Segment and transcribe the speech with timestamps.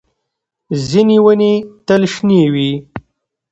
[0.87, 1.53] ځینې ونې
[1.85, 2.71] تل شنې وي